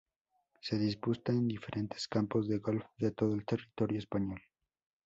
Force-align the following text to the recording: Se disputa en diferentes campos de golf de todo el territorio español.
Se 0.61 0.79
disputa 0.79 1.31
en 1.31 1.47
diferentes 1.47 2.07
campos 2.07 2.47
de 2.49 2.57
golf 2.57 2.83
de 2.97 3.11
todo 3.11 3.35
el 3.35 3.45
territorio 3.45 3.99
español. 3.99 4.41